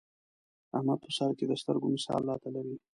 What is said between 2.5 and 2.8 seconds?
لري.